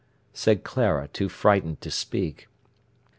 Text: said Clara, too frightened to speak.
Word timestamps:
said 0.33 0.63
Clara, 0.63 1.07
too 1.07 1.29
frightened 1.29 1.79
to 1.81 1.91
speak. 1.91 2.49